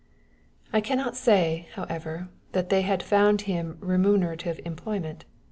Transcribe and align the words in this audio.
I 0.73 0.81
can 0.81 0.97
not 0.97 1.15
say, 1.15 1.67
however, 1.75 2.29
that 2.53 2.69
they 2.69 2.81
had 2.81 3.03
found 3.03 3.41
him 3.41 3.77
remunerative 3.81 4.59
employment. 4.65 5.25